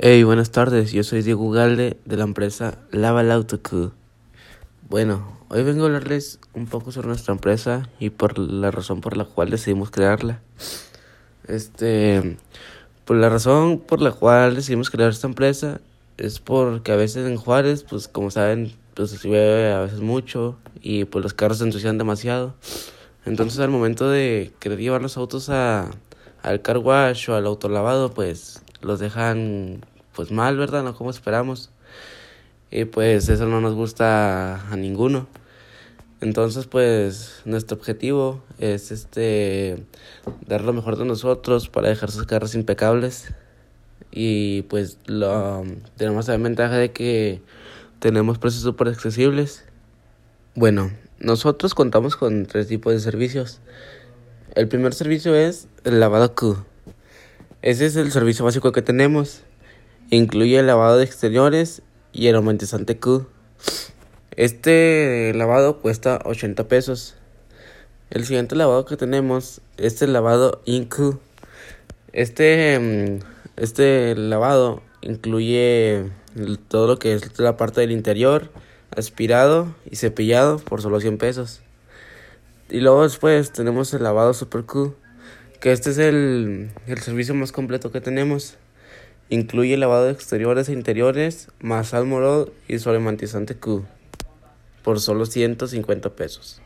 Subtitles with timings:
[0.00, 3.90] Hey, buenas tardes, yo soy Diego Galde de la empresa Lava Q.
[4.88, 9.16] Bueno, hoy vengo a hablarles un poco sobre nuestra empresa y por la razón por
[9.16, 10.40] la cual decidimos crearla.
[11.48, 12.36] Este,
[13.04, 15.80] por la razón por la cual decidimos crear esta empresa
[16.16, 20.58] es porque a veces en Juárez, pues como saben, pues se llueve a veces mucho
[20.80, 22.54] y pues los carros se ensucian demasiado.
[23.24, 25.90] Entonces al momento de querer llevar los autos a,
[26.40, 30.82] al car wash o al autolavado, pues los dejan pues mal, ¿verdad?
[30.82, 31.70] No como esperamos.
[32.70, 35.26] Y pues eso no nos gusta a ninguno.
[36.20, 39.86] Entonces, pues nuestro objetivo es este
[40.46, 43.32] dar lo mejor de nosotros para dejar sus carros impecables.
[44.10, 45.64] Y pues lo
[45.96, 47.40] tenemos la ventaja de que
[48.00, 49.64] tenemos precios súper accesibles.
[50.54, 53.60] Bueno, nosotros contamos con tres tipos de servicios.
[54.54, 56.64] El primer servicio es el lavado Q.
[57.60, 59.42] Ese es el servicio básico que tenemos.
[60.10, 63.26] Incluye el lavado de exteriores y el aromatizante Q.
[64.36, 67.16] Este lavado cuesta 80 pesos.
[68.10, 71.18] El siguiente lavado que tenemos es el lavado InQ.
[72.12, 73.24] Este, mm,
[73.56, 76.04] este lavado incluye
[76.68, 78.52] todo lo que es la parte del interior,
[78.96, 81.60] aspirado y cepillado por solo 100 pesos.
[82.70, 84.94] Y luego después tenemos el lavado Super Q,
[85.60, 88.56] que este es el, el servicio más completo que tenemos.
[89.30, 93.84] Incluye lavado de exteriores e interiores, más almorol y solemantizante Q,
[94.82, 96.62] por solo 150 pesos.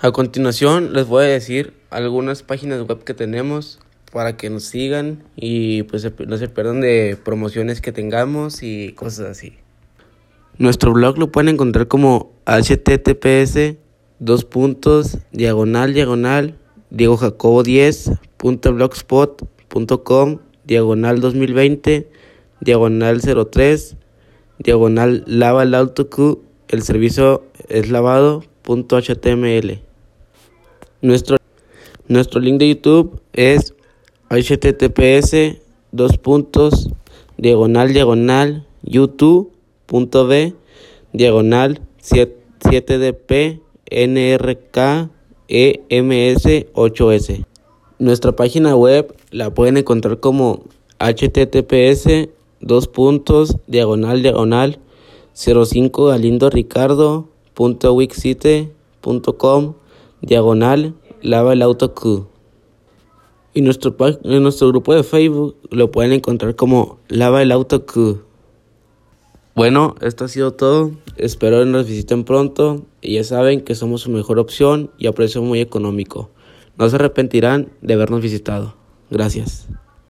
[0.00, 3.80] A continuación les voy a decir algunas páginas web que tenemos
[4.12, 9.26] para que nos sigan y pues no se pierdan de promociones que tengamos y cosas
[9.26, 9.54] así.
[10.56, 13.76] Nuestro blog lo pueden encontrar como https
[14.18, 16.56] dos puntos diagonal diagonal
[16.90, 22.08] Diego Jacobo 10.blogspot.com diagonal 2020
[22.60, 23.96] diagonal 03
[24.58, 29.80] diagonal lava el auto Q el servicio es lavado punto html
[31.00, 31.36] nuestro
[32.08, 33.74] nuestro link de youtube es
[34.30, 35.58] https
[35.92, 36.90] dos puntos
[37.36, 40.54] diagonal diagonal youtube.b
[41.12, 43.60] diagonal 7dp
[43.90, 45.08] nrk
[45.48, 47.44] ems 8s
[47.98, 50.64] nuestra página web la pueden encontrar como
[50.98, 52.28] https
[52.60, 54.78] dos puntos diagonal diagonal
[55.34, 57.96] 05 galindo ricardo punto
[59.38, 59.74] com
[60.20, 62.26] diagonal lava el auto Q
[63.58, 68.22] y nuestro, en nuestro grupo de Facebook lo pueden encontrar como Lava el Auto Q.
[69.58, 70.92] Bueno, esto ha sido todo.
[71.16, 75.12] Espero que nos visiten pronto y ya saben que somos su mejor opción y a
[75.12, 76.30] precio muy económico.
[76.76, 78.76] No se arrepentirán de habernos visitado.
[79.10, 79.66] Gracias.